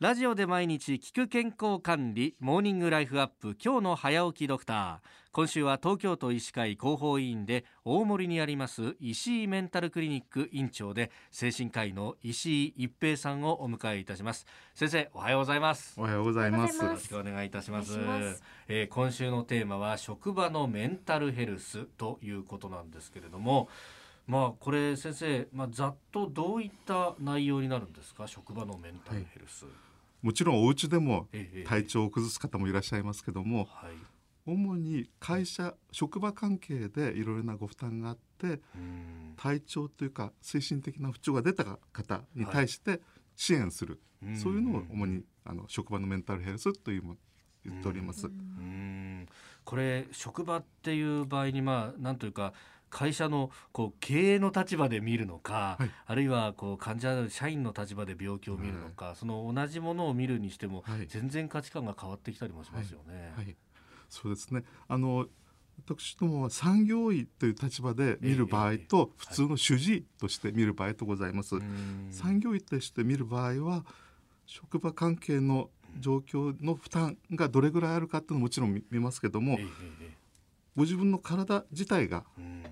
[0.00, 5.08] ラジオで毎日聞く健康管理モーニングライフアップ今日の早起きドクター。
[5.32, 14.46] 今週は東京都医師会広報委員で大森にあります石井メンタルクリニック院長で精神科医の石井一平さんをお迎えいたします。
[14.72, 15.94] 先生おはようございます。
[15.98, 16.76] おはようございます。
[16.76, 17.94] よろしくお願いいたします。
[17.94, 17.98] し
[18.68, 23.68] えー今週のテーマは職場のメンタルヘルスということなんですけれども
[24.28, 28.28] まあこれ先生、まあ、ざっとどういった内容になるんですか？
[28.28, 29.64] 職場のメンタルヘルス、
[30.22, 33.92] もちろんお家でもええ体調を崩す方もいらっしゃいますけどもはい。
[34.46, 39.34] 主に会社職場関係でいろいろなご負担があってうん。
[39.36, 43.00] 体調というか精神的な不調が出た方に対して
[43.36, 44.36] 支援する、うん。
[44.36, 47.16] そういうのを主にあの職場のメンタルヘルスというも
[47.64, 48.26] 言っております。
[48.26, 49.26] うん。
[49.64, 52.52] これ職場っていう場合にまあなんというか
[52.90, 55.90] 会社のこう経営の立場で見るのか、はい。
[56.06, 61.06] あるいはこう患者社員の立場で病気を見るのか、その同じものを見るにしても、はい。
[61.06, 63.32] 全然価値観が変わってきたりもしますよね。
[63.36, 63.56] はい、
[64.08, 64.64] そうですね。
[64.88, 65.26] あの
[65.84, 71.56] 私どもは産業医という立場で見る場合と、普通の主治医として見る場合とございます。
[71.56, 73.84] うん産業医として見る場合は
[74.46, 79.58] 職場関係の状況の負担がどれぐらいあるかっていうのももちろん見見ますけども
[80.78, 82.24] ご自分の体自体が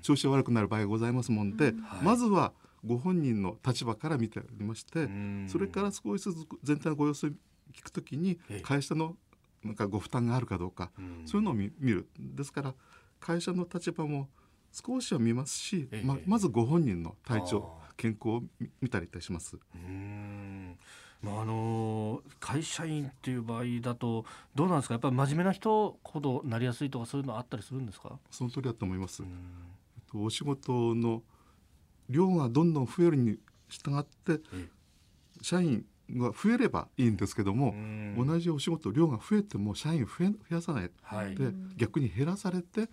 [0.00, 1.74] 調子が悪くなる場合がございますもんで、はい。
[2.04, 2.52] まずは
[2.84, 5.46] ご本人の立場から見ておりまして、うん。
[5.48, 7.30] それから少しずつ全体のご様子を
[7.72, 8.60] 聞くときにええ。
[8.60, 9.14] 会社の
[9.62, 11.22] なんかご負担があるかどうか、うん。
[11.26, 12.08] そういうのを見見る。
[12.18, 12.74] ですから
[13.20, 14.28] 会社の立場も
[14.72, 16.04] 少しは見ますし、ええ。
[16.04, 19.56] ままずご本人の体調あ健康を見見たりいたします。
[21.22, 24.94] まああの会社員っていう場合だとどうなんですか？
[24.94, 29.22] やっぱり真面目な人ほどなりやすいとかそういうのあったりするんですか、その通りだと思います。
[29.22, 30.24] うん。
[30.24, 31.22] お仕事の
[32.10, 34.68] 量がどんどん増えるに従ってえ
[35.40, 38.26] 社員が増えればいいんですけども、うん。
[38.26, 40.90] 同じお仕事量が増えても社員増え増やさない。
[41.02, 41.34] はい。
[41.36, 42.88] で逆に減らされて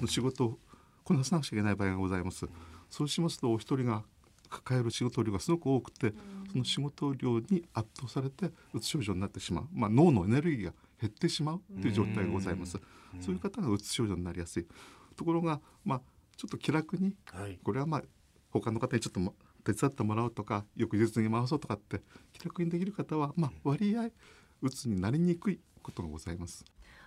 [0.00, 0.08] うん。
[0.08, 0.58] 仕事を
[1.04, 2.46] こなさなくちゃいけない場合がございます。
[2.88, 4.04] そうしますとお一人が
[4.52, 6.12] 抱える仕事量がすごく多くて
[6.50, 12.78] その仕事量に圧倒されてうつ症状になってしまう、まあ、脳のエネルギーが減ってしまうという状態がございます。
[13.20, 14.66] そういう方がうつ症状になりやすい。
[15.16, 16.00] ところが、まあ、
[16.36, 18.02] ちょっと気楽にはいこれはまあ
[18.50, 22.00] 他の方にちょっとも手伝ってもらおうとか翌日に回そうとかって
[22.32, 24.10] 気楽にできる方は、まあ、割合
[24.60, 26.64] うつになりにくいことがございます。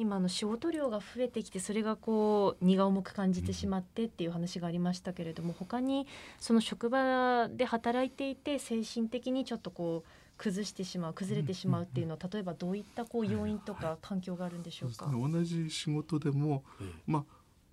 [0.00, 6.06] 今あの仕事量が増えてきてそれがこう荷が重く感じてしまってっていう話がありましたけれども他に
[6.38, 14.94] その職場で働いていて精神的にちょっとこう崩してしまう崩れてしまうっていうのは例えばどういったこう要因とか環境があるんでしょうか？
[14.96, 17.24] そうですね同じ仕事でも、ええまあ、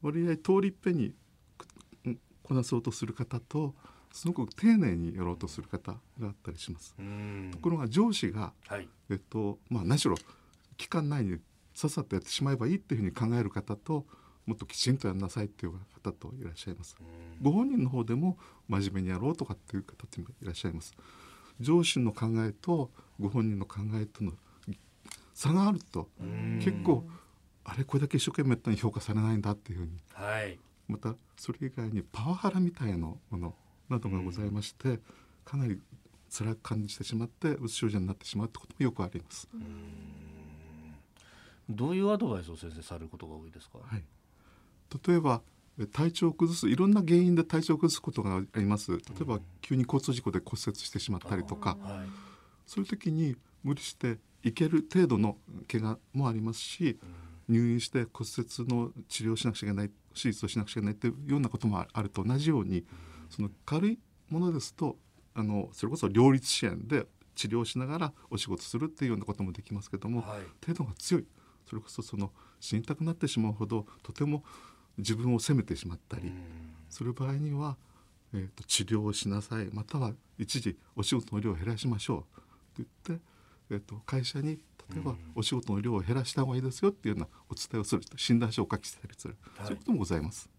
[0.00, 1.12] 割合通りっぺんに
[2.44, 3.74] こなそうとする方と
[4.12, 6.94] すごく丁寧にやろうとする方があったりします。
[6.96, 10.14] うんところが上司が、はいえっとまあ、何しろ
[10.76, 11.38] 期間内に
[11.74, 14.06] さっさとやってしまえばいいっていうふうに考える方と
[14.46, 15.72] もっときちんとやんなさいっていう
[16.02, 16.96] 方といらっしゃいます。
[17.00, 17.06] うん
[17.42, 18.38] ご本人の方でも
[18.68, 20.94] 真面目にやろうとかっていう方もいらっしゃいます。
[21.60, 22.90] 上司の考えと
[23.20, 24.32] ご本人の考えとの
[25.34, 27.06] 差があるとうん結構
[27.64, 33.54] あれこれだけ一生懸命やったのに評価されないんだっていうふうにはいまたそれ以外にパワハラみたいなもの
[33.88, 34.98] などがございまして
[35.44, 35.80] かなり
[36.30, 39.48] 辛く感じてしまってうつ症状になってしまうってこともよくあります。
[41.68, 44.02] どういうアドバイスを先生されることが多いですか、はい、
[45.06, 45.42] 例えば
[45.78, 48.92] え体調を崩すいろんな原因で体調を崩すことがあります。
[48.92, 51.78] 例えば急に交通事故で骨折してしまったりとか。
[51.80, 52.08] はい。
[52.66, 55.36] そういう時に無理していける程度の
[55.70, 56.98] 怪我もありますし
[57.48, 62.84] 入院して骨折の治療をしなくちゃいけない手術をしなくちゃいけないっていうようなこともあると同じように
[63.30, 63.98] その軽い
[64.30, 64.96] ものですと
[65.34, 70.40] あのそれこそ両立支援で治療しながらお仕事するっていうようなこともできますけども、はい。
[70.64, 71.26] 程度が強い
[71.68, 72.30] それこそその
[72.60, 74.44] 死にたくなってしまうほどとても
[74.98, 76.34] 自分を責めてしまったりうん。
[76.88, 77.76] する場合には、
[78.34, 82.26] えー、と治療をしなさいまたは一時お仕事の量を減らしましょ
[82.76, 83.24] うと言って、
[83.70, 84.58] えー、と会社に
[84.90, 89.66] 例えばお仕事の量を減らした方がいいですよっていうようなお伝えをする診断書を書きしたりする、はい。
[89.66, 90.50] そういうこともございます。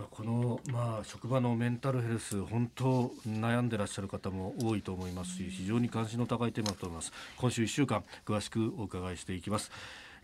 [0.00, 7.12] まこの、まあ、職場のメンタルヘルス本当悩んでらっしゃる方も多いと思いますし非常に関心の高いテーマだと思います。
[7.36, 9.70] 今週1週間詳しくお伺いしていきます、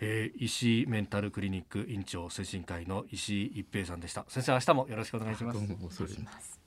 [0.00, 4.24] えー、石井メンタルクリニック院長精神科医の石井一平さんでした。
[4.28, 6.65] 先生明日もよろしくお願いします。